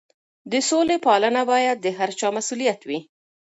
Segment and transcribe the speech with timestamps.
[0.51, 2.99] د سولې پالنه باید د هر چا مسؤلیت وي.